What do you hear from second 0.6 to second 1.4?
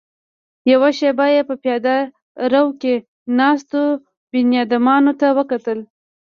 يوه شېبه